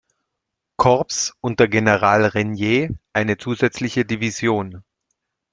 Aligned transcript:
Korps 0.77 1.31
unter 1.41 1.67
General 1.67 2.25
Reynier 2.25 2.89
eine 3.13 3.37
zusätzliche 3.37 4.03
Division. 4.03 4.83